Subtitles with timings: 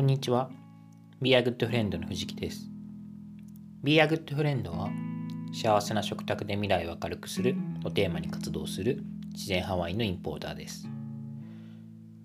[0.00, 0.48] こんにちは。
[1.20, 2.70] Be a Good Friend の藤木です。
[3.84, 4.88] Be a Good Friend は
[5.52, 7.54] 幸せな食卓で未来を明るくする
[7.84, 9.04] をテーマに活動する
[9.34, 10.88] 自然ハワイのインポーターです。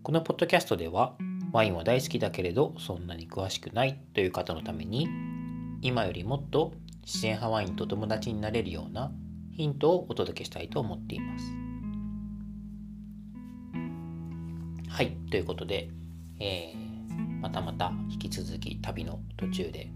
[0.04, 1.18] このポッドキャストでは
[1.52, 5.10] ワインは大好きだけれどそんなに詳しくないという方のために
[5.82, 6.72] 今よりもっと
[7.04, 9.12] 自然派ワインと友達になれるような
[9.52, 11.46] ヒントをお届けしたいと思っています。
[14.88, 15.90] はい、ということで、
[16.40, 16.85] えー、
[17.42, 19.90] またまた引き続き旅の途中で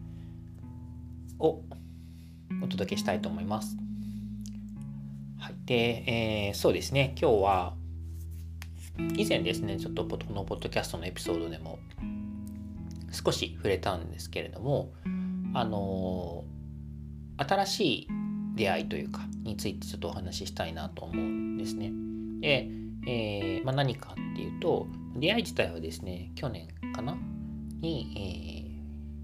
[1.39, 1.61] を
[2.61, 3.77] お届けしたいと思います。
[5.39, 7.75] はい、で、えー、そうですね、今日は
[9.15, 11.79] 以前ですね、ちょっとこのポッドキャストのエピソードでも
[13.11, 14.91] 少し触れたんですけれども、
[15.53, 18.07] あのー、新しい
[18.55, 21.91] 出会いというかについてちょっとお話ししたいなと思うんですね。
[22.41, 22.69] で、
[23.09, 27.17] えー、まあ、何かっていうと出会い自体はですね去年かな？
[27.81, 28.69] に、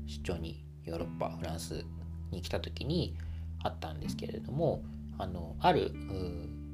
[0.07, 1.85] えー、出張にヨーロッパフランス
[2.31, 3.15] に来た時に
[3.61, 4.81] あったんですけれども
[5.19, 5.91] あのある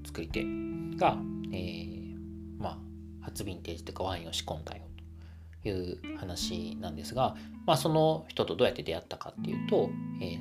[0.05, 0.43] 作り手
[0.97, 1.17] が、
[1.51, 2.15] えー、
[2.59, 2.77] まあ
[3.21, 4.83] 初ヴィンテージというかワインを仕込んだよ
[5.63, 9.89] という話なんですが、まあ、その人とどうやって出会ったかっていうと、
[10.21, 10.39] えー、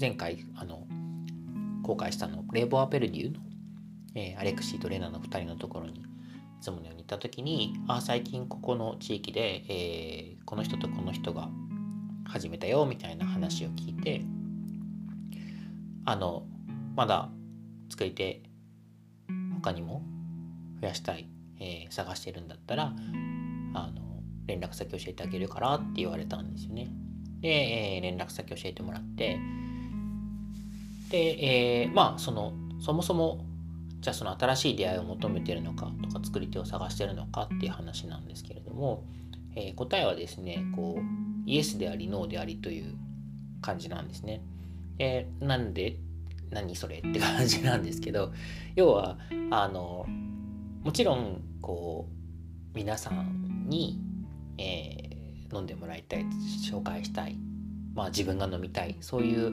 [0.00, 0.86] 前回あの
[1.82, 3.40] 公開したのレーボア・ペルデューの
[4.14, 6.02] えー、アレクシーとレナの2人のところにい
[6.60, 11.48] つものように行った時にあ最近ここの地域で、えー、この人とこの人が
[12.26, 14.22] 始めたよみたいな話を聞いて
[16.04, 16.44] あの
[16.96, 17.30] まだ
[17.90, 18.42] 作り手
[19.62, 20.02] 他にも
[20.80, 21.28] 増やしたい、
[21.60, 22.92] えー、探してるんだったら
[23.74, 26.88] あの連絡先教えてあげるからって言われたんですよね。
[27.40, 29.38] で、えー、連絡先教えてもらって
[31.10, 33.44] で、えー、まあそのそもそも
[34.00, 39.04] じゃあその新しい出会いを求めてるのかとか作り手を探してるのかっていう話なんですけれども、
[39.56, 42.94] えー、答えはですねこうイエスでありノーでありという
[43.60, 44.42] 感じなんですね。
[44.98, 45.96] でなんで
[46.50, 48.32] 何それって感じなんですけど
[48.74, 49.18] 要は
[49.50, 50.06] あの
[50.82, 54.00] もちろんこう皆さんに、
[54.58, 56.24] えー、飲んでもらいたい
[56.70, 57.38] 紹介したい、
[57.94, 59.50] まあ、自分が飲みたいそういう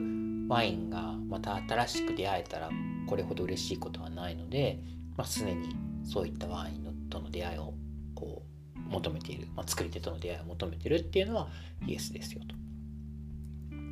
[0.48, 2.70] ワインがまた新しく出会えたら
[3.06, 4.80] これほど嬉しいことはないので、
[5.16, 7.74] まあ、常にそういったワインとの出会いを
[8.14, 8.42] こ
[8.76, 11.48] う求めている、まあ、作り手との出会いを求めてるっていうのは
[11.86, 12.54] イエスですよと。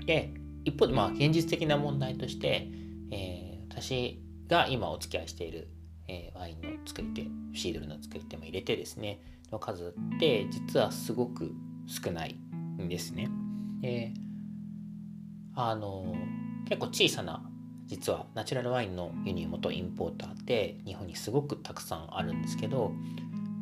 [0.07, 0.35] で
[0.65, 2.69] 一方でまあ現実的な問題として、
[3.11, 5.69] えー、私が今お付き合いしている、
[6.09, 7.23] えー、ワインの作り手
[7.59, 11.53] シードルの作り手も入れてですねの数って実はすごく
[11.87, 12.37] 少ない
[12.81, 13.29] んですね。
[13.81, 14.13] で
[15.55, 16.15] あの
[16.69, 17.43] 結構小さな
[17.87, 22.91] 実はナチュラルワインの輸入元インポーターって日本にすごくたくさんあるんですけど、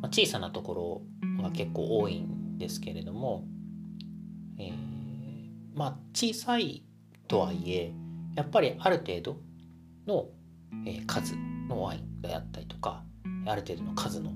[0.01, 3.43] まあ、小さなところが結構多いんですけれども、
[4.57, 4.73] えー、
[5.75, 6.83] まあ小さい
[7.27, 7.91] とはいえ
[8.35, 9.37] やっぱりある程度
[10.07, 10.29] の、
[10.85, 11.35] えー、数
[11.67, 13.03] のワインであったりとか
[13.45, 14.31] ある程度の数の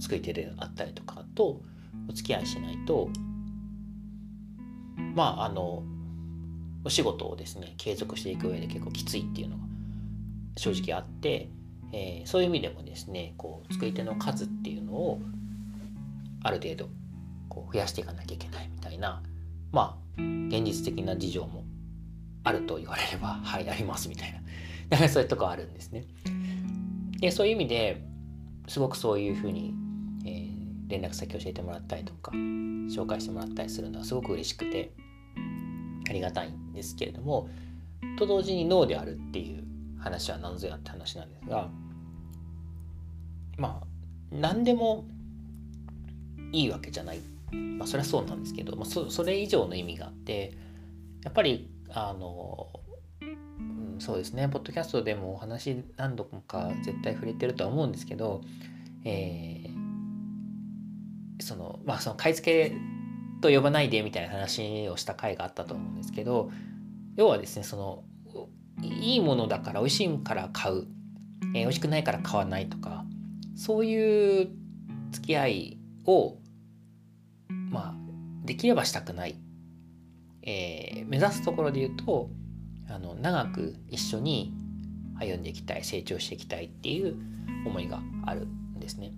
[0.00, 1.60] 作り手であったりとかと
[2.08, 3.10] お付き合いしないと
[5.14, 5.82] まああの
[6.86, 9.64] お仕事をですね継続していく上で結構きついっていうのが
[10.56, 11.50] 正直あって、
[11.92, 15.20] えー、そういう意味でもですねこう作り手の数っていうのを
[16.44, 16.88] ある程度
[17.48, 19.20] こう増やしていかなきゃいけないみたいな
[19.72, 21.64] まあ現実的な事情も
[22.44, 24.38] あると言われれば はいありますみたいな
[24.90, 26.04] だからそういうとこあるんですね。
[27.18, 28.00] でそういう意味で
[28.68, 29.74] すごくそういうふうに、
[30.24, 34.92] えー、連絡先教えてもらったりとか紹介してもらったりするのはすごく嬉しくて
[36.08, 37.48] ありがたいんですけれども
[38.18, 39.64] と同時に脳であるっていう
[39.98, 41.68] 話は何ぞやって話なんですが
[43.56, 43.86] まあ
[44.30, 45.06] 何でも
[46.52, 47.20] いいわけじゃない。
[47.52, 50.52] まあそれはそうなんですけど、まあ、それ以上の意味があって
[51.24, 52.68] やっぱりあの、
[53.20, 54.48] うん、そうですね。
[54.48, 58.42] ポッドキャストでもお話何度か絶対触れてるとは思うんですけど、
[59.04, 62.76] えー、そのまあその買い付け
[63.40, 66.50] と呼ばないでみたいな話をした回があったと思うんですけど
[67.16, 68.04] 要はですねその
[68.82, 70.86] いいものだから美味しいから買う、
[71.54, 73.04] えー、美味しくないから買わないとか
[73.56, 74.50] そういう
[75.12, 76.36] 付き合いを
[77.48, 77.94] まあ
[78.44, 79.36] できればしたくない、
[80.42, 82.30] えー、目指すところで言うと
[82.88, 84.52] あの長く一緒に
[85.18, 87.16] 歩んでいきたい成長していきたいっていう
[87.66, 89.12] 思いがあるんですね。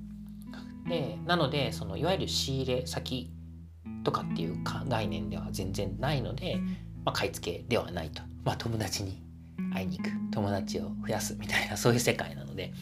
[0.89, 3.31] でなのでそのいわゆる仕入れ先
[4.05, 4.57] とかっていう
[4.89, 6.57] 概念では全然ないので、
[7.05, 9.23] まあ、買い付けではないと、まあ、友達に
[9.73, 10.11] 会いに行く。
[10.31, 12.73] 友達を増やすみたいな そういう世界なので。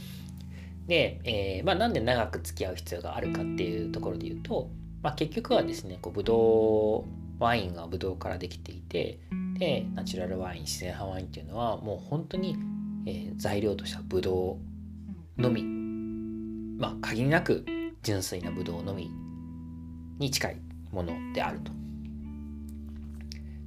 [0.87, 4.71] で、えー、まあ、なんで長く付き合う必要があるかっていうところで言うと、
[5.03, 7.05] まあ、結局はですねこうブド
[7.41, 9.19] ウワインがブドウからできていて
[9.59, 12.57] でナチュラルワイン自然派ワインっていうのはもう本当に、
[13.05, 14.59] えー、材料としてはブド
[15.39, 15.65] ウのみ。
[16.79, 17.65] まあ限りなく
[18.03, 19.11] 純粋なブドウのみ
[20.19, 20.61] に近い
[20.97, 21.73] ものであると。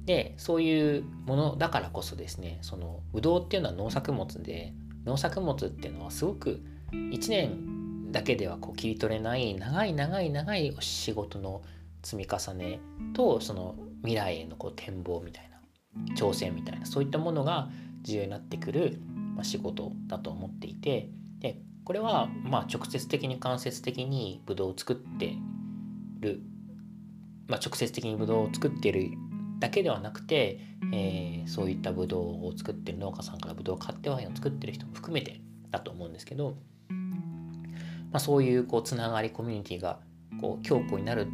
[0.06, 4.74] でそういうものだからこそですねそのブドウっていうのは農作物で
[5.04, 6.60] 農作物っていうのはすごく
[6.92, 11.62] 1年だけではこう切り取れない長い長い長い仕事の
[12.02, 12.80] 積み重ね
[13.14, 17.68] とその未来へのこう展望みたいな挑戦みたいなそういったものが
[18.02, 19.00] 重要になってくる、
[19.36, 25.36] ま、仕事だと思っていてでこれはまあ直接的に間接的にブドウを作って
[26.20, 26.42] る、
[27.50, 29.10] まあ、直接的にブドウを作ってる
[29.58, 30.60] だけではなくて、
[30.92, 36.56] えー、そういったブドウを作ってる農家さんからブドウを買ってワインを作ってる人も含めてだと思うんですけど、
[36.88, 36.96] ま
[38.14, 39.98] あ、そういうこうつながりコミュニティが
[40.40, 41.26] こう強固になる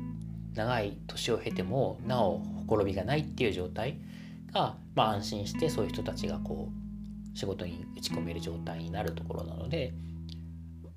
[0.54, 3.98] 長い年を経てもなおほころびがないっていう状態
[4.52, 6.70] が、まあ、安心してそういう人たちがこ
[7.34, 9.92] う仕事に打ち込める状態になるところなので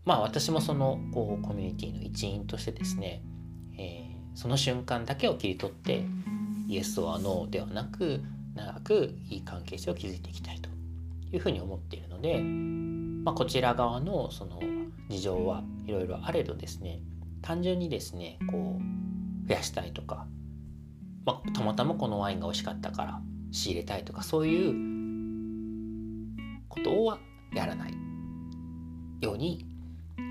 [0.05, 3.21] まあ私もそのこうコミュニティの一員としてですね、
[3.77, 6.05] えー、その瞬間だけを切り取って
[6.69, 8.21] イエスはノーではなく
[8.55, 10.69] 長くいい関係性を築いていきたいと
[11.35, 14.61] いうふうに思っているので、まあ、こちら側のその
[15.09, 17.01] 事情はいろいろあれどですね
[17.41, 20.25] 単純にですねこう増やしたいとか、
[21.25, 23.21] まあ、たまたまこのワインが美味しかったから
[23.51, 24.73] 仕入れたいとかそういう
[26.69, 27.19] ことは
[27.53, 27.93] やらない
[29.19, 29.65] ように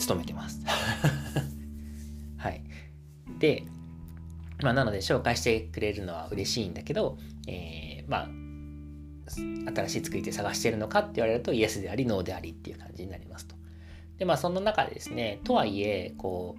[0.09, 0.65] 努めてます。
[2.39, 2.63] はい、
[3.39, 3.65] で
[4.63, 8.29] まあ、なので紹介してくれるのは嬉しいんだけど、えー、まあ
[9.29, 13.55] 新しい作り手探してるのかって言われるとイエスでありノーでありっていう感じになりますと。
[14.19, 16.57] でまあその中でですねとはいえこ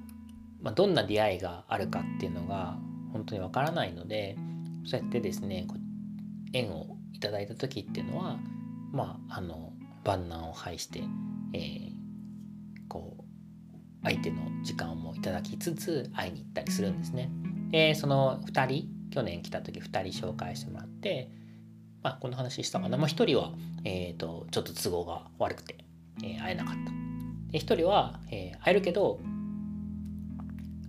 [0.62, 2.78] う、まあ、どんな出会いがあるかっていうのが
[3.12, 4.38] 本当にわからないので
[4.86, 5.68] そうやってですね
[6.54, 8.38] 縁をいただいた時っていうのは
[8.94, 9.74] まああの
[10.06, 11.04] 万難を排して、
[11.54, 11.92] えー、
[12.88, 13.24] こう
[14.04, 17.30] 相手の時間もいただきつつ会いに行ったりするんですね。
[17.70, 21.30] でその2人去年来た時2人紹介してもらって、
[22.04, 25.78] まあ、この話したかな、まあ、1人は、えーと、ちょっと都合が悪くて、
[26.24, 26.92] えー、会えなかった。
[27.52, 29.20] で1人は、えー、会えるけど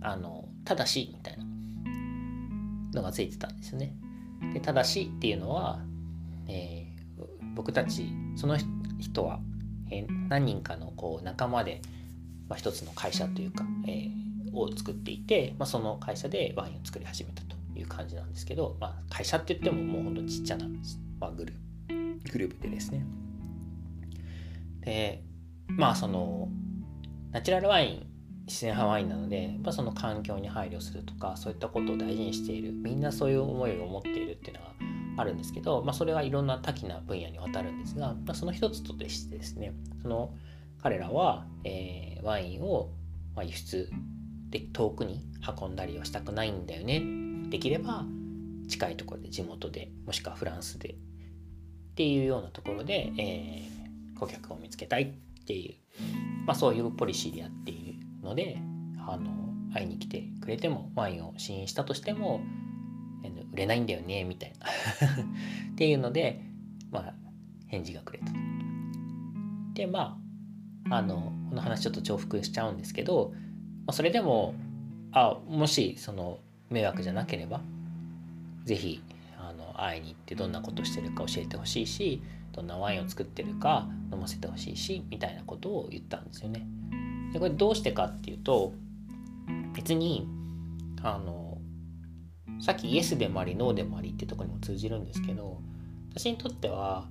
[0.01, 1.45] あのただしみたいな
[2.93, 3.95] のがついてたんですよね。
[4.53, 5.79] でただしっていうのは、
[6.47, 8.57] えー、僕たちその
[8.99, 9.39] 人は、
[9.89, 11.81] えー、何人かのこう仲間で、
[12.47, 14.11] まあ、一つの会社というか、えー、
[14.53, 20.65] を作っていて、まあ、その会社でワインを作り始めたという感じなんですけど、まあ、会社って言ってももうほんとちっちゃな、
[21.19, 21.53] まあ、グル
[22.31, 23.05] グループでですね。
[24.81, 25.23] で
[25.67, 26.49] まあその
[27.31, 28.11] ナチュラルワイン
[28.47, 34.71] 自然派ワインなので、まあ、その環境に配慮するとかそういったことを大事にしているみんなそういう思いを持っているっていうのが
[35.17, 40.33] あるんですけど、まあ、それはいろんな多岐な分野にわたるんですが、まあ、その一つとしてですねその
[40.81, 42.89] 彼らは、えー、ワインを
[43.43, 43.89] 輸出
[44.51, 45.21] で遠くに
[45.59, 47.01] 運んだりはしたくないんだよね。
[47.49, 48.05] できれば
[48.67, 50.95] 近いところで地元でもしくはフランスでっ
[51.95, 58.57] ていうようなところで、えー、顧客を見つけたいっていう、まあ、そういうポリシーでやっているので
[59.05, 59.31] あの
[59.73, 62.41] 会いに来てくれてもワインを試飲したとしても
[63.53, 64.67] 売れないんだよねみたいな。
[65.73, 66.41] っていうので、
[66.91, 67.15] まあ、
[67.67, 68.31] 返事がくれた
[69.73, 70.17] でま
[70.89, 73.33] ああのこの話ちょっと重複しちゃうんですけど
[73.91, 74.55] あ、それでも
[75.11, 77.61] あもしその迷惑じゃなければ
[78.65, 79.01] 是非
[79.37, 82.21] あの会いに行ってどんなことしてるか教えてほしいし
[82.53, 86.65] どんなワインを作ってるか飲ませてほしいしみたいなことを言ったんですよね。
[87.33, 88.73] でこれどうしてかっていうと
[89.73, 90.27] 別に
[91.01, 91.57] あの
[92.59, 95.61] さっきイエスでもありノーでもありってとこにも通じるんですけど
[96.11, 97.07] 私にとっては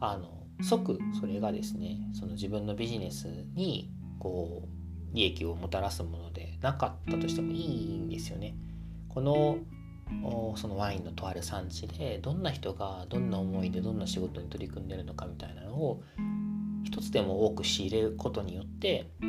[0.00, 0.28] あの
[0.62, 4.79] 即それがですねその自分のビジネスにこう
[5.12, 8.54] 利益をもたらすものでなかったとしてもいいんですよね。
[9.08, 9.58] この
[10.56, 16.02] そのワインのとある産地でどんな人がどんな思いでどんな仕事に取り組んでるのかみたいなのを
[16.84, 19.24] 一つでも多く仕入れることによってあ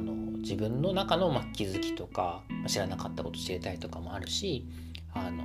[0.00, 4.66] の自分の中のまあ気づきとか知らなかったこと知りたいとかもあるし
[5.12, 5.44] あの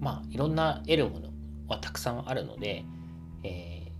[0.00, 1.30] まあいろんな得るもの
[1.68, 2.84] はたくさんあるので、
[3.42, 3.90] え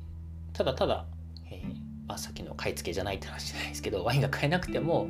[0.52, 1.06] ー、ただただ、
[1.50, 5.08] えーあ、さっきの買い付けじゃないって話じゃないですけどワインが買えなくても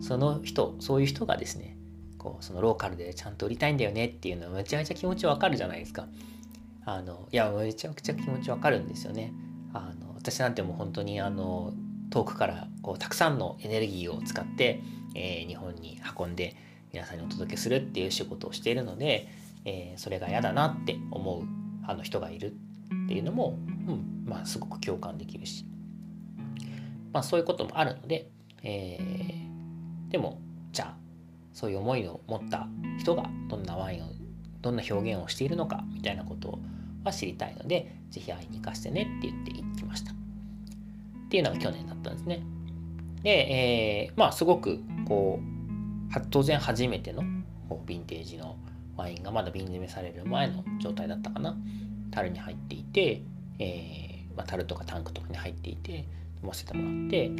[0.00, 1.76] その人そういう人がですね
[2.18, 6.06] こうそのローカルでちゃんと売りたいんだよねっていうのはめちゃめちゃ気持ちわかるじゃないですか。
[6.84, 9.32] あのいやめちゃくちゃ気持ちわかるんですよね。
[9.72, 11.72] あの私なんてもう本当にあの
[12.10, 14.82] 遠くからこうたくさんのエネルギーを使って、
[15.14, 16.56] えー、日本に運んで、
[16.92, 19.28] 皆さんにお届けするっていう仕事をしているので、
[19.64, 21.44] えー、それが嫌だなって思う
[21.86, 25.64] あの人がいるっていうのも、うんまあ、すごく共感できるし、
[27.12, 28.30] まあ、そういうこともあるので、
[28.62, 30.40] えー、でも
[30.72, 30.96] じゃあ
[31.52, 34.08] そういう思いを持った人がどんなワインを
[34.60, 36.58] どんな表現をしているのかみたいなこと
[37.04, 40.12] は知りたいので是非会いに行かせてねって言って行きました。
[40.12, 40.14] っ
[41.30, 42.42] ていうのが去年だったんですね。
[43.22, 47.22] で、えー、まあすごくこう当然初めての
[47.68, 48.56] こうヴィンテージの
[48.96, 51.56] ワインがまだ瓶詰めされる前の状態だったかな。
[52.10, 53.22] 樽に入っていて、
[53.58, 56.06] えーまあ、樽とかタンクとかに入っていて
[56.42, 57.32] 飲ませてもらって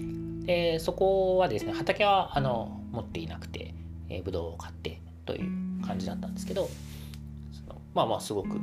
[0.46, 3.74] でそこはですね畑はあの持っていなくて、
[4.08, 6.68] えー、ブドウを買ってという感じだったんですけど
[7.52, 8.60] そのまあまあすごく、うん、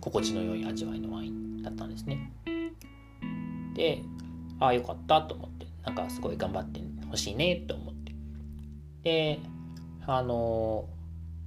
[0.00, 2.32] 心地の良い味わいのワインだったんですね。
[3.74, 4.02] で
[4.58, 8.12] ああよかったと思ってなんかすごい頑張ってほしいねと思って
[9.02, 9.38] で
[10.06, 10.86] あの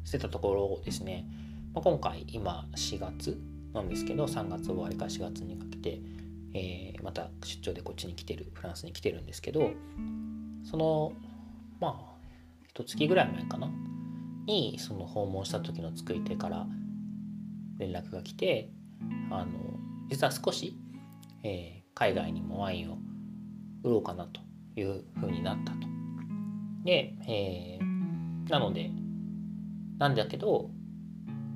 [0.04, 1.26] してたところをですね、
[1.74, 3.40] まあ、今回今4月
[3.74, 6.00] なんですけど3月終わりから4月にかけて、
[6.54, 9.72] えー、また出張でこっちに来てるフランスに来てるんですけど
[10.64, 11.14] その
[11.80, 12.14] まあ
[12.68, 13.70] 一月ぐらい前かな
[14.46, 16.68] にその訪問した時の作り手から
[17.78, 18.70] 連絡が来て
[19.32, 19.52] あの
[20.10, 20.78] 実は少し、
[21.44, 22.98] えー、海外にもワインを
[23.84, 24.42] 売ろうかなと
[24.76, 25.88] いうふうになったと。
[26.84, 28.92] で、えー、なので
[29.98, 30.70] なんだけど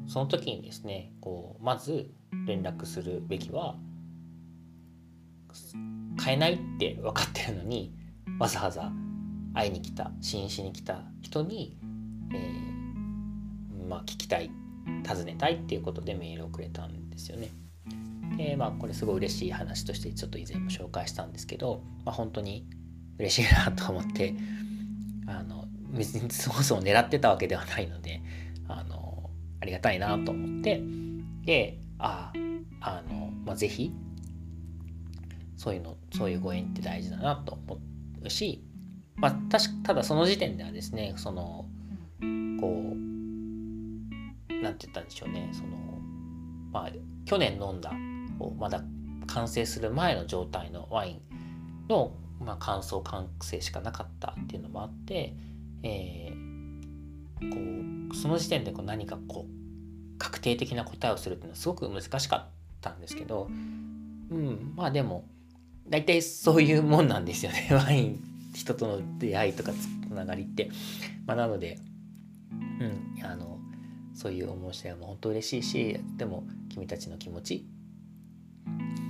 [0.07, 2.09] その時にですねこうまず
[2.45, 3.75] 連絡するべきは
[6.17, 7.93] 買えないって分かってるのに
[8.39, 8.91] わざわざ
[9.53, 11.77] 会いに来た試飲しに来た人に、
[12.33, 14.51] えー、まあ、聞きたい
[15.03, 17.49] 尋ねたいっていうことでメールをくれたんですよね。
[18.37, 22.67] でまあこれすごい嬉しい話としてちょっと以前も紹介したんですけど、まあ、本当に
[23.17, 24.35] 嬉しいなと思って
[25.25, 28.21] あの別にそもそも狙ってたわけではないので
[29.67, 30.81] りがたいなと思って。
[31.45, 32.33] であ
[32.81, 33.93] あの、まあ、ぜひ
[35.55, 37.79] そういうのそういうご縁って大事だなと思
[38.21, 38.63] うし、
[39.15, 41.65] まあ、確ただその時点ではですねその
[42.59, 42.97] こう
[44.62, 45.69] 何て言ったんでしょうねその
[46.71, 46.91] まあ
[47.25, 47.93] 去年飲んだ
[48.57, 48.83] まだ
[49.27, 51.21] 完成する前の状態のワイン
[51.89, 55.33] の、まあ、乾燥完成しかなかったっていうのもあって、
[55.83, 59.56] えー、こうその時点でこう何かこう
[60.38, 62.46] 確定的な答えをするっていうのはすごく難しかっ
[62.79, 63.51] たんですけど、う
[64.36, 65.25] ん、まあでも
[65.89, 70.70] 大体そういうもんなんですよね ワイン人との出会いとかつながりって。
[71.25, 71.77] まあ、なので、
[72.79, 73.60] うん、あの
[74.13, 77.67] そういう思いしても本当嬉しいしでも君たちの気持ち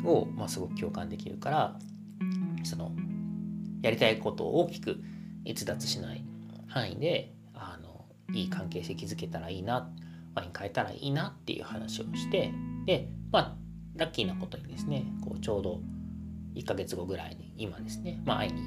[0.03, 1.79] を、まあ、すごく共感できるから
[2.63, 2.91] その
[3.84, 5.00] やりたいことを大きく
[5.46, 6.24] 逸脱しない
[6.67, 9.91] 範囲であのいい関係性築けたらいいな
[10.38, 12.51] ワイン変えたらいいなっていう話をして
[12.86, 13.56] でまあ
[13.96, 15.82] ラッキーなことにですねこうちょうど
[16.56, 18.62] 1ヶ月後ぐらいに今ですね、まあ、会いに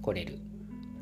[0.00, 0.38] 来れる、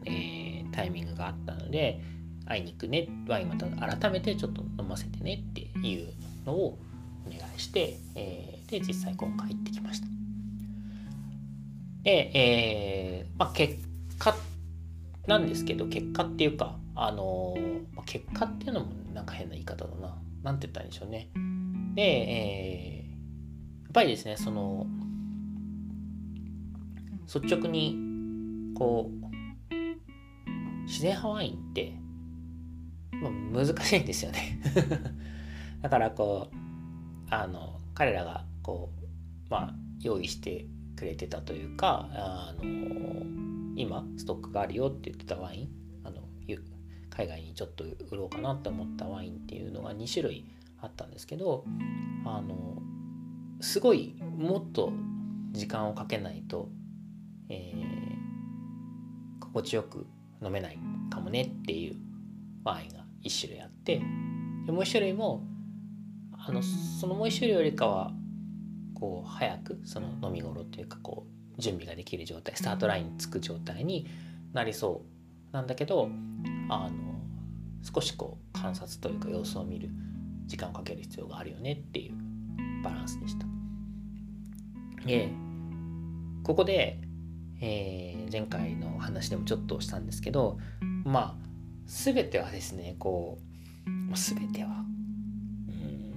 [0.04, 2.00] えー、タイミングがあったので
[2.44, 3.66] 会いに行くねワインまた
[3.96, 6.12] 改めてちょっと飲ませてねっていう
[6.44, 6.78] のを
[7.24, 10.06] お願いして、えー、で実際今回行ってきました。
[12.02, 13.76] で、えーまあ、結
[14.18, 14.34] 果
[15.28, 17.54] なんですけど結果っていうかあの、
[18.06, 20.16] 結果っていうのもなんか変な言い方だな。
[20.42, 21.30] なんて言ったんでしょうね。
[21.94, 24.86] で、えー、やっぱりですねその
[27.32, 27.96] 率直に
[28.74, 29.74] こう
[30.84, 31.94] 自然派ワインって、
[33.52, 34.58] 難しいんですよね
[35.80, 36.56] だからこう
[37.30, 39.06] あの彼らがこう
[39.48, 42.64] まあ用意してくれてたというかあの
[43.76, 45.68] 今ストックがあるよって言ってたワイン
[47.14, 50.46] 海外にちょっと売ろうかなって思ったワインっていうのが2種類
[50.80, 51.64] あったんですけど
[52.24, 52.82] あの
[53.60, 54.92] すごいもっと
[55.52, 56.68] 時間をかけないと、
[57.48, 60.06] えー、心地よく
[60.42, 60.78] 飲めない
[61.10, 61.96] かもねっていう
[62.64, 63.98] ワインが1種類あって
[64.66, 65.44] でもう1種類も
[66.32, 68.12] あのそのもう一種類よりかは
[68.94, 71.26] こう早くその飲み頃というかこ
[71.58, 74.06] う準備ができる状態スタートラインにつく状態に
[74.52, 75.11] なりそう
[75.52, 76.08] なんだけど
[76.68, 77.20] あの
[77.82, 79.90] 少しこう観察というか様子を見る
[80.46, 82.14] 時間をかける必要があるよねっていう
[82.82, 83.46] バランスでした。
[85.06, 85.28] で
[86.42, 86.98] ここで、
[87.60, 90.58] えー、前回の話でもちょっとしたんですけど
[91.04, 91.48] まあ
[91.86, 93.38] 全てはですねこ
[93.86, 96.12] う、全てはうん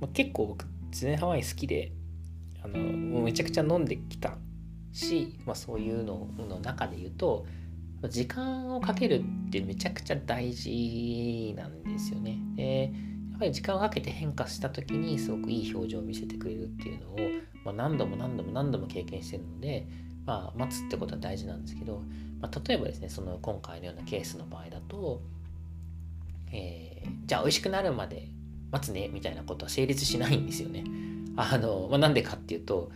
[0.00, 1.92] まあ、結構僕自然ハワイ好きで
[2.62, 2.78] あの
[3.20, 4.36] めちゃくちゃ飲んできた
[4.92, 7.46] し、まあ、そういうのの中で言うと
[8.08, 12.38] 時間をかけるってめちゃくちゃ大事なんですよね。
[12.56, 12.92] で
[13.30, 17.18] やっぱり時間をかけて変化した時にすごくいい表情を見せてくれるっていうのを、
[17.64, 19.86] まあ、何度も何度も何度も経験してるので、
[20.24, 22.02] まあ、待つってことは大事なんですけど、
[22.40, 25.22] まあ、例えばですねその今回のようなケースの場合だと、
[26.52, 28.28] えー、じゃあ美味しくなるまで
[28.70, 30.84] 待つねみたいなことは成立しないんですよね。
[31.36, 32.90] あのまあ、なんでかっていうと、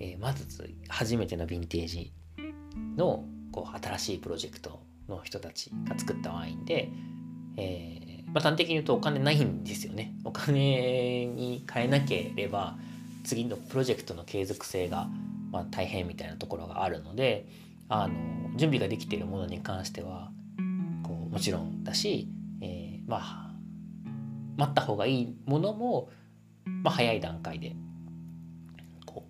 [0.00, 0.46] えー、まず
[0.88, 2.12] 初めてのヴィンテージ
[2.96, 6.90] のこう新しいプロジェクトの人たちが作ったワインで、
[7.56, 10.14] えー、まあ、端的に言うとお金ないんですよね。
[10.24, 12.76] お金に変えなければ
[13.24, 15.08] 次のプロジェクトの継続性が、
[15.50, 17.46] まあ、大変みたいなところがあるので
[17.88, 18.14] あの
[18.56, 20.30] 準備ができているものに関しては
[21.02, 22.28] こうもちろんだし、
[22.60, 23.52] えー、まあ
[24.56, 26.10] 待った方がいいものも、
[26.64, 27.76] まあ、早い段階で
[29.06, 29.26] こ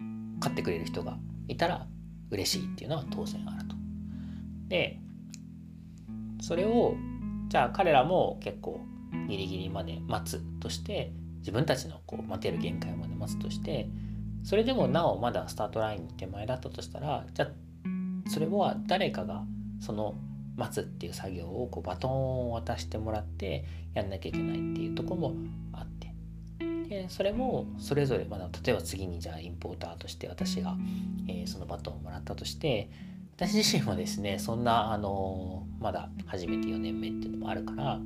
[0.00, 1.86] う買ってくれる人がいたら
[2.34, 3.76] 嬉しいっていうのは当然あると。
[4.68, 4.98] で
[6.40, 6.94] それを
[7.48, 8.80] じゃあ彼らも結構
[9.28, 13.88] ギリギリまで待つとして自分たちのこう待てる限界まで待つとして
[14.42, 17.50] それでもなおまだスタートラインに手前だったとしたらじゃあ
[18.30, 19.44] それは誰かが
[19.80, 20.16] その
[20.56, 23.64] 待つっていう作業をこうバトンを渡してもらって
[23.94, 25.34] やんなきゃいけないっていうとこも
[26.88, 30.76] でそれもそれぞれ、まだ例えば次にじゃあインポーターとして私が、
[31.28, 32.90] えー、そのバトンをもらったとして
[33.36, 37.98] 私自身はですねそんなあのまだ初めて4年目っていうのもあるから、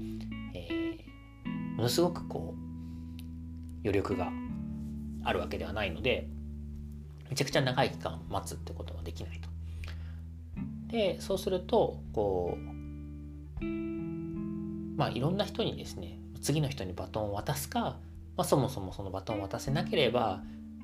[0.54, 2.58] えー、ものすごくこう
[3.82, 4.30] 余力が
[5.25, 6.28] あるわけではないので
[7.28, 9.49] めちゃくちゃ長い期間待つってことはできないと。
[10.90, 12.56] でそうするとこ
[13.61, 13.64] う
[14.97, 17.99] まあいろんな人にですね次の人にバトンを渡すか、
[18.38, 20.42] まあ、そもそもそのバトンを渡せなければ、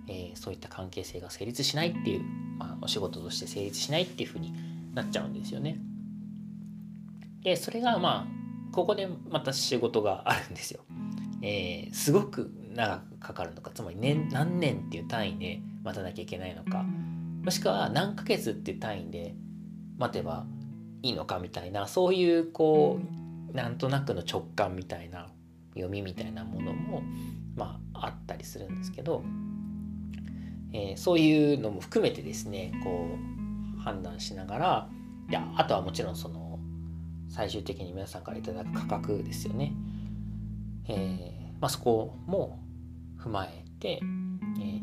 [0.08, 2.22] えー、そういった関係性が成立しないっていう、
[2.58, 4.52] まあ、お仕事として成立しないっていうふうに
[4.92, 5.78] なっちゃうんですよね。
[7.44, 10.80] でそれがまあここでまた仕事があるんですよ。
[11.42, 19.36] えー、すごく長くかかるのかつまり年何年っていう単位で待たなきゃいけないのかもしくは何ヶ月っていう単位で
[19.96, 20.46] 待てば
[21.02, 22.98] いいのかみたいなそういうこ
[23.52, 25.28] うなんとなくの直感みたいな
[25.74, 27.02] 読みみたいなものも
[27.56, 29.24] まああったりするんですけど、
[30.72, 33.08] えー、そういうのも含めてですねこ
[33.78, 34.88] う判断しながら
[35.28, 36.58] いやあとはもちろんその
[37.28, 39.72] 最終的に皆さんから頂く価格ですよね。
[40.86, 42.60] えーまあ、そこも
[43.18, 44.82] 踏まえて、えー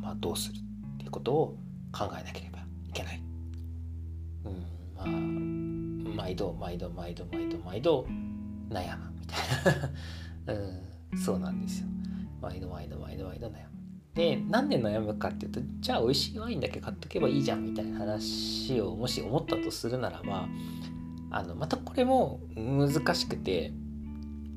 [0.00, 1.58] まあ、どうするってことを
[1.92, 3.22] 考えなければいけない。
[4.44, 8.06] うんまあ、毎度毎度毎度毎度毎度
[8.68, 11.86] 悩むたいな、うん、そうなんですよ。
[12.40, 13.70] 毎度毎度毎度毎度悩む。
[14.14, 20.48] でなんで悩むかっていうとじゃあ美味しいワインだけ買っとけばいいじゃんみたいな話をもし思ったとするならば
[21.30, 23.72] あのまたこれも難しくて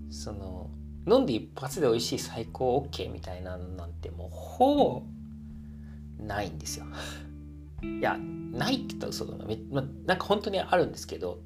[0.09, 0.69] その
[1.07, 5.03] 飲んで一発で美味しい最高 OK みたいなのなんてもうほぼ
[6.19, 6.85] ないんですよ。
[7.83, 11.41] いやないって言ったら嘘だなめ、ま、なんか本当にあるんですけど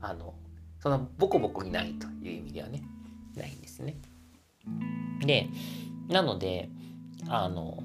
[0.00, 0.34] あの
[0.84, 2.82] そのボコボコにないという意味ではね
[3.34, 3.96] ないんですね。
[5.20, 5.48] で
[6.10, 6.68] なので
[7.26, 7.82] あの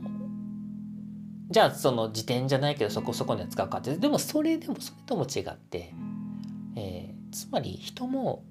[1.50, 5.94] じゃあその辞典じゃないけどそこそこには使うかってでもそれでもそれとも違って、
[6.76, 8.44] えー、つまり人も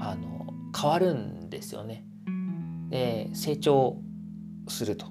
[0.00, 2.04] あの変わるんですよね。
[2.90, 3.96] で成長
[4.68, 5.06] すると。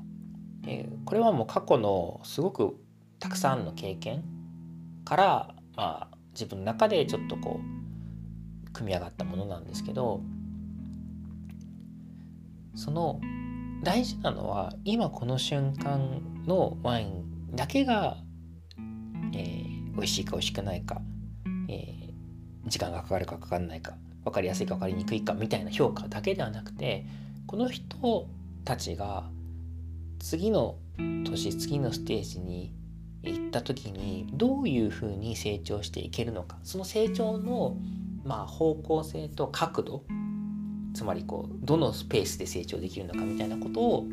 [0.65, 2.77] えー、これはもう過去のすごく
[3.19, 4.23] たくさんの経験
[5.03, 7.77] から、まあ、自分の中でちょっとこう
[8.78, 10.22] 組み上がったものなんですけど
[12.76, 13.20] その
[13.84, 18.18] 大事なのは今この瞬間のワインだけが、
[19.34, 21.02] えー、美味しいか美味しくないか、
[21.70, 22.13] えー、
[22.68, 27.06] 時間がかかるかかかんないか分かりやすいか分かりにくいかみたいな評価だけではなくて
[27.48, 28.28] この人
[28.63, 29.30] たちが
[30.20, 32.74] 次の年次のステージに
[33.24, 37.78] 行った時にどういうふうに成長していけるのかその成長の
[38.28, 40.04] まあ方向性と角度
[40.94, 44.06] つまりこうどのスペースで成長できるのかみたいなことを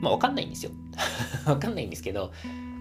[0.00, 0.72] まあ分かんないんですよ
[1.46, 2.32] 分かんないんですけど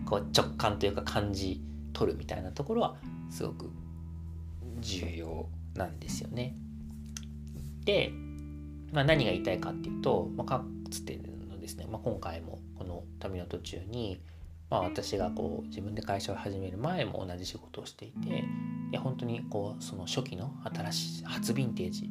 [0.05, 1.61] こう直感というか感じ
[1.93, 2.97] 取るみたいなところは
[3.29, 3.71] すごく
[4.79, 6.55] 重要なんですよね。
[7.85, 8.11] で、
[8.91, 14.21] まあ、何が言いたいかっていうと、まあ、かつてのですね、まあ、今回もこの旅の途中に、
[14.69, 18.43] まあ、私がこう自分で会社を始める前も同じ仕事をしていて
[18.91, 22.09] で本当にこうその初期の新しい初ヴィンテージ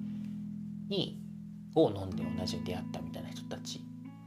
[0.89, 1.21] に
[1.75, 3.83] を飲んで同じに出会ったみたいな人たち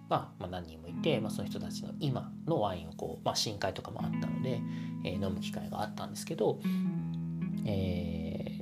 [0.09, 4.61] が、まあ、何人もいて、まあ、その人たちの今のワインをこう、まあ、深海とかもあったので、
[5.03, 6.59] えー、飲む機会があったんですけど、
[7.65, 8.61] え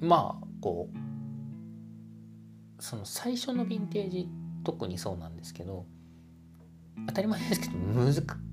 [0.00, 4.28] ー、まあこうその最初のヴィンテージ
[4.64, 5.86] 特にそうなんですけど
[7.06, 8.51] 当たり前ですけど難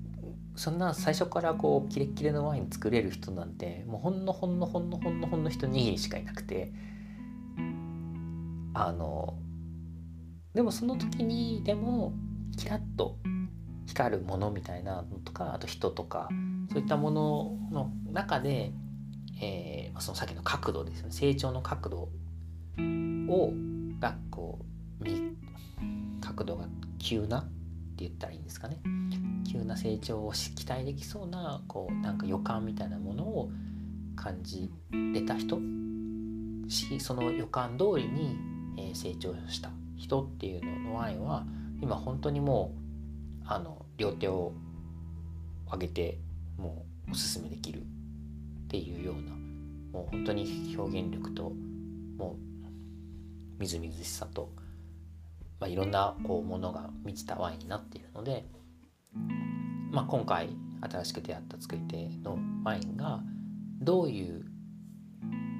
[0.56, 6.72] そんな最初からこうキレッキレのワイン作れる人なんてもうほんのほんのほんのほんのほんの人2しかいなくて
[8.74, 9.38] あの
[10.54, 12.12] でもその時にでも
[12.56, 13.18] キラッと
[13.86, 16.28] 光るものみたいなのとかあと人とか
[16.70, 18.72] そういったものの中で、
[19.40, 21.10] えー、その先の角度ですね。
[21.10, 22.08] 成長の角度
[23.32, 23.52] を
[23.98, 24.70] がこう
[26.20, 26.66] 角度が
[26.98, 27.48] 急な
[28.00, 28.78] 言ったらいいんですかね
[29.50, 33.50] 急な成長を期待できそうなこうなんか予感みたいなものを
[34.16, 35.58] 感じれた人
[36.68, 38.36] しその予感通りに、
[38.94, 41.44] 成長した人っていうののワインは
[41.82, 42.72] 今本当にも
[43.42, 44.52] うあの両手を
[45.70, 46.18] 上げて
[46.56, 47.82] もうおすすめできるっ
[48.68, 49.32] ていうような
[49.92, 51.52] もう本当に表現力と
[52.16, 54.50] もうみずみずしさと、
[55.60, 58.46] まあ、いろんなこうものが満ちたワインになっているので、
[59.92, 60.48] まあ、今回
[60.80, 63.20] 新しく出会った作り手のワインが
[63.80, 64.44] どういう、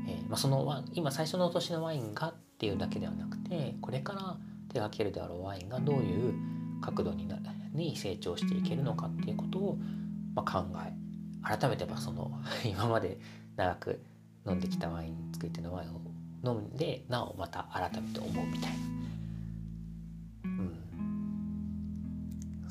[0.09, 4.37] えーまあ、その今最初の年のワインがっていうだけではなくてこれから
[4.73, 6.35] 手がけるであろうワインがどういう
[6.81, 7.39] 角度にな
[7.75, 9.79] に成長していけるのかっていうことを、
[10.35, 10.93] まあ、考え
[11.43, 12.31] 改めてその
[12.65, 13.19] 今まで
[13.57, 14.03] 長く
[14.47, 16.01] 飲んできたワイン作り手のワインを
[16.45, 18.77] 飲んでなおまた改めて思うみたいな、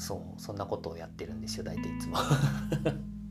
[0.09, 2.17] そうそんなことをやってるんですよ大体いつも。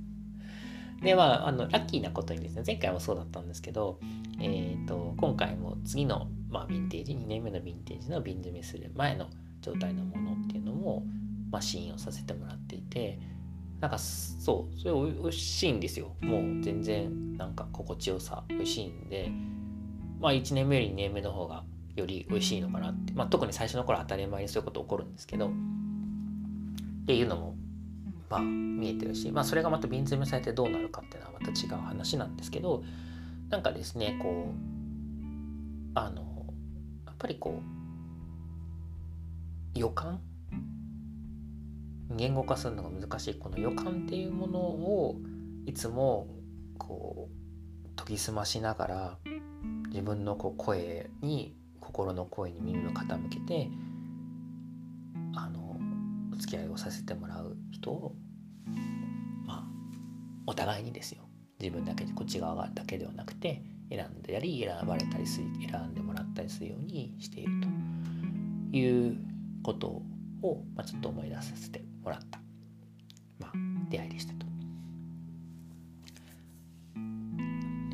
[1.02, 3.98] でまああのラッキーなことにですね前回もそうだったんですけど、
[4.40, 9.28] えーと、今回も次の、まあ、ヴィンテージ2年目のヴィンテージの瓶詰めする前の
[9.60, 11.04] 状態のものっていうのも、
[11.50, 13.18] まあ、試飲をさせてもらっていて
[13.80, 16.14] なんかそうそれ美味しいんですよ。
[16.20, 19.32] もう全然なんか心地よさ美味しいんで
[20.20, 21.64] まあ1年目より2年目の方が
[21.96, 25.50] より美味しいのかなって、まあ、特に最初の頃当たり前にそういうこと起こるんですけど
[27.08, 27.56] っていうのも
[28.28, 32.84] まあ、見えてるし、まあ、それがまた瓶詰めされてどうなるかっていうのはまた違う話なんですけど
[33.48, 36.44] なんかですねこうあの
[37.06, 37.62] やっぱりこ
[39.74, 40.20] う予感？
[42.10, 43.34] 言語化するのが難しい。
[43.36, 45.16] この予感っていうものを
[45.64, 46.26] いつも
[46.76, 49.18] こう研ぎ澄ましながら
[49.88, 53.70] 自分のこう声に心の声に耳を傾けて
[56.78, 58.14] させてもらう人を
[59.44, 59.64] まあ
[60.46, 61.28] お互いにですよ
[61.60, 67.52] 自分だけでこっち側だけではなくて選んでやり選ばれたりする選んでもらったりするようにしている
[68.70, 69.16] という
[69.62, 70.02] こと
[70.42, 72.38] を、まあ、ちょっと思い出させてもらった、
[73.38, 73.52] まあ、
[73.88, 74.46] 出会いでしたと。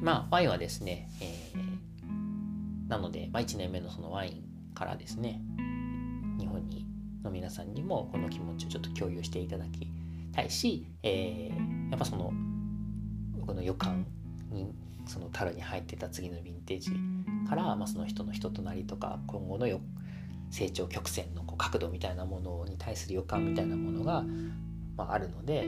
[0.02, 5.40] まあワインはですね、えー、なので、まあ、1年目のそのワインからですね
[7.24, 9.88] の皆さんにもこの気持ちをちょっと共有していただき
[10.32, 12.32] たいし、えー、やっぱその
[13.38, 14.06] 僕の予感
[14.50, 14.72] に
[15.06, 16.90] その樽に入ってた次のヴィンテージ
[17.48, 19.80] から、まあ、その人の人となりとか今後のよ
[20.50, 24.24] 成長曲線のこう角度みたいなものに対する予感みたいなものが、
[24.96, 25.66] まあ、あるので、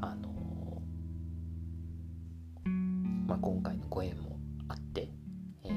[0.00, 0.82] あの
[3.26, 5.08] まあ、今回のご縁もあって、
[5.62, 5.74] えー、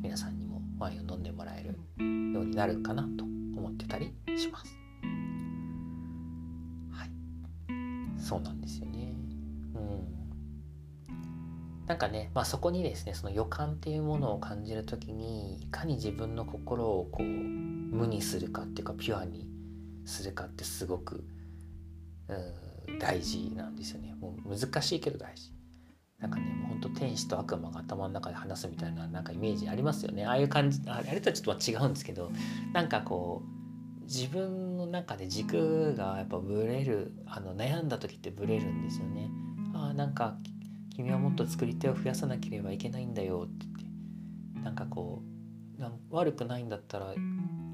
[0.00, 1.68] 皆さんにもワインを飲んでもらえる
[2.32, 3.23] ようになるかなと
[3.74, 4.76] ってたりします。
[6.92, 7.10] はい、
[8.20, 9.14] そうなんですよね。
[9.74, 10.24] うん。
[11.86, 19.48] なんかね、まあ、そこにですねその予感っていうものを感じる時にいかに自分の心をこう無にするかっていうかピュアに
[20.06, 21.24] するかってすごく
[22.28, 24.14] うん大事なんですよね。
[24.20, 25.52] もう難しいけど大事。
[26.24, 32.30] なんかねもうほんと天使と悪魔が頭の中で話すみたいななんかイメージありますよねああいう感じあれとはちょっと違うんですけど
[32.72, 33.63] なんかこう
[34.04, 39.30] 自分の中で軸がやっぱブレるあの悩んだ時ってブレるんですよね。
[39.74, 40.36] あなんか
[40.94, 45.22] 君はもっと作り手を増やさなければいけないんだよって言ってなんかこ
[45.78, 47.14] うなん悪くないんだったら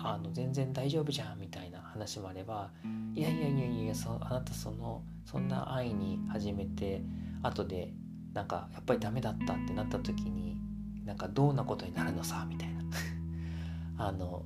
[0.02, 2.70] あの全然大丈夫じゃんみたいな話もあれば
[3.14, 7.02] いやいやいやいやそあなたそのそんな愛に始めて
[7.42, 7.92] 後で
[8.32, 10.56] なんかやっぱりダメだったってなった時に
[11.04, 12.82] なんかどんなことになるのさみたいな
[14.06, 14.44] あの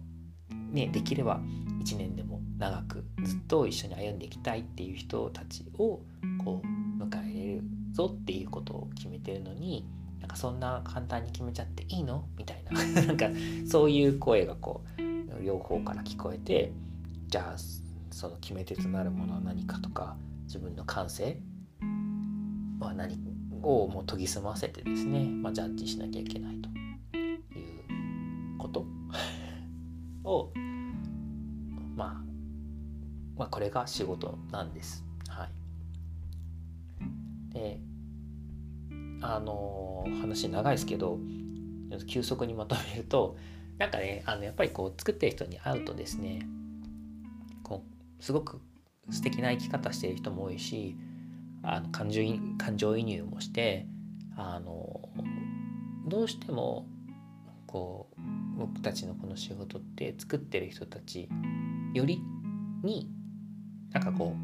[0.75, 1.41] ねできれば
[1.83, 6.01] 1年でも長くずっと一緒に歩んでいきたいっていう人たちを
[6.45, 9.87] こう迎え入れるぞっていうことを決めてるのに
[10.21, 12.27] なんかそんな簡単に決めちゃっていいの？
[12.39, 12.73] みたいな。
[13.05, 13.29] なんか
[13.67, 16.73] そういう声がこう両方から聞こえて
[17.29, 17.59] じゃあ
[18.11, 21.41] その決め手となるものは何かとか自分の感性
[22.79, 23.19] は何
[23.63, 26.69] をもう研ぎ澄ませてですね、まあ、ジャッジしなきゃいけないと
[27.19, 28.87] いうこと
[30.25, 30.53] を、
[33.55, 35.05] これが仕事なんです。
[35.29, 35.49] は
[37.53, 37.79] い、で
[39.23, 41.21] あの話長いですけど
[42.09, 43.37] 急速にまとめると
[43.79, 46.49] なんかねあのやっぱりこう作ってる人に会うとですね
[47.63, 47.85] こ
[48.19, 48.61] うすごく
[49.11, 50.97] 素敵な生き方してる人も多いし
[51.63, 52.23] あの感情
[52.59, 53.87] 感情移入もして
[54.37, 55.09] あの
[56.09, 56.89] どうしても
[57.69, 61.29] こう僕たちのこの仕事って作ってる人たち
[61.95, 62.21] より
[62.83, 63.14] に
[63.95, 64.37] なんかこ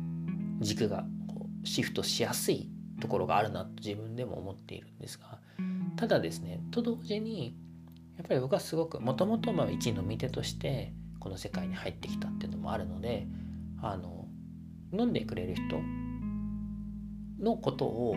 [0.60, 2.68] う軸がこうシフトしやすい
[3.00, 5.38] ところがあるなと自分でも思っているんですが
[5.96, 7.56] ただですねと同時に
[8.16, 13.26] やっぱり僕はすごくもともと一の見手としてこの世界に入ってきたっていうのもあるので
[13.82, 14.26] あの
[14.92, 15.62] 飲んでくれる人
[17.42, 18.14] のことを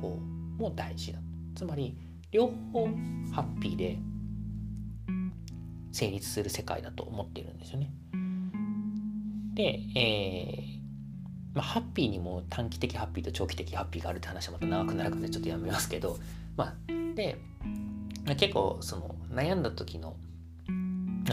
[0.00, 0.18] こ
[0.58, 1.18] うも大事だ
[1.54, 1.96] つまり
[2.30, 2.86] 両方
[3.32, 3.98] ハッピーで
[5.92, 7.90] 成立する世界だと思っているんですよね。
[9.58, 16.16] で、えーまあ、ハッピーにも短期的ハッピーと長期的ハッピーがあるって話はまた長くなるのでちょっとやめますけど、
[16.56, 16.74] まあ、
[17.16, 17.38] で
[18.38, 20.14] 結構その悩んだ時の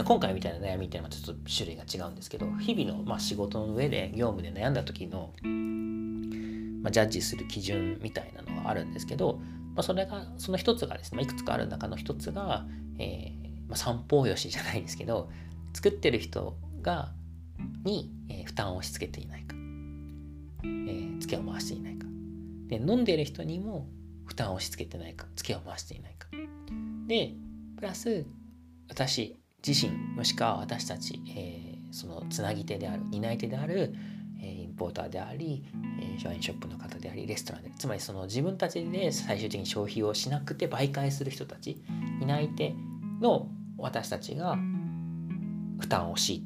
[0.04, 5.32] 今回みたいな悩みっていうのはちょっと種類が違うんですけど日々のまあ仕事の上で業務で悩んだ時の
[6.82, 9.40] まあ、ジャッジする基準みたいなのがあるんですけど、
[9.74, 12.64] まあ、それがその一つがですね、ま、いくつかある中の一つが、
[13.00, 15.28] えーまあ、三方よしじゃないんですけど
[15.74, 17.12] 作ってる人が
[17.84, 19.54] に、えー、負担を押し付けていないか、
[20.64, 22.06] えー、ツケを回していないか。
[22.68, 23.88] で飲んでいる人にも
[24.24, 25.26] 負担を押し付けてないか。
[25.36, 26.28] ツケを回していないか。
[27.06, 27.34] で
[27.76, 28.26] プラス
[28.88, 33.94] 私自身もしくは私たち、えー、そのつなぎ手である担い手である
[34.42, 35.64] えインポーターであり
[36.24, 41.82] ワインショップの方でありレストランでつまりその自分たちで最終的に消費をしなくて媒介する人たち
[42.20, 42.74] 担い手
[43.20, 44.58] の私たちが
[45.78, 46.42] 負担をし、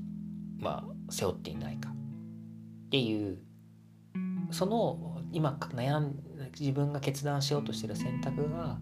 [0.58, 3.38] まあ、背負っていないかっていう
[4.50, 6.16] その今悩ん
[6.58, 8.78] 自分が決断しようとしてる選択が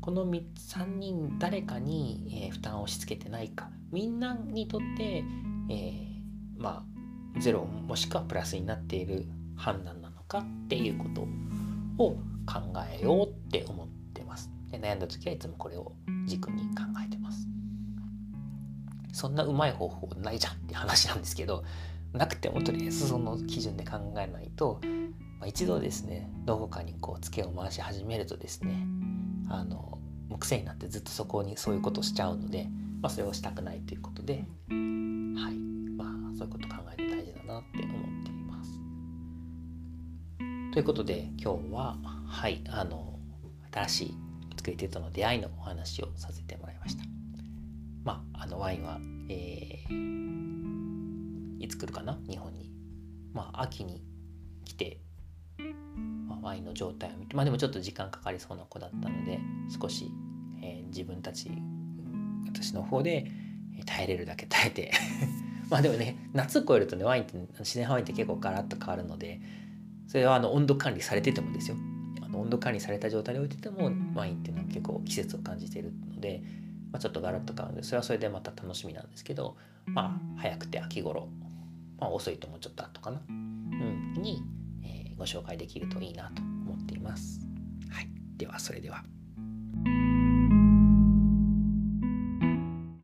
[0.00, 5.24] この3人誰かに、え、負担を押し付けてないかみんなにとって、
[5.70, 6.84] えー、ま
[7.36, 11.22] あゼロもしくはプラスになっている判断なのかっていうこと
[12.02, 12.12] を
[12.46, 14.50] 考えようって思ってます。
[14.70, 15.92] で悩んだ時はいつもこれを
[16.26, 17.48] 軸に考えてます。
[19.16, 21.64] そんなうまい方法ないじゃんって話なんですけど
[22.12, 24.78] なくてもとりあえずその基準で考えないと、
[25.40, 28.86] まあ、一度ですねどこかにこうツケを回し始めるとですね
[29.48, 29.98] あの
[30.28, 32.68] もう癖になってずっとそこにそういうことをしちゃうので、
[33.00, 34.74] まあ、それをしたくないということではい
[35.96, 38.78] まあそういうこと考えて大事だなって思っています。
[40.74, 43.18] ということで今日ははいあの
[43.72, 44.14] 新しい
[44.58, 47.25] 作り手との出会いのお話をさせてもらいました。
[48.06, 52.16] まああのワインは、えー、いつ来るかな？
[52.28, 52.70] 日本に。
[53.34, 54.00] まあ秋に
[54.64, 55.00] 来て
[56.40, 57.34] ワインの状態を見て。
[57.34, 59.40] まあでもちょっと時間かかりそうな子だったので
[59.80, 60.08] 少し、
[60.62, 61.50] えー、自分たち
[62.46, 63.26] 私の方で
[63.84, 64.92] 耐えれるだけ 耐えて。
[65.68, 69.40] まあでもね夏を超えるとねワインって自然ワインって結構ガラッと変わるので
[70.06, 71.76] それはあの温度管理されててもですよ。
[72.22, 76.44] あの温度管理された状態で置いててもワインっていうのは結構季節を感じているので、
[76.96, 81.28] まあ、ちょっとガラッと変わるんでそれはそれでまた楽しみなんですけどまあ早くて秋頃、
[81.98, 84.42] まあ、遅いともうちょっと後かな、うん、に
[84.82, 87.46] えご紹介できるといいなと思っています。
[87.90, 89.04] はい、ではそれでは。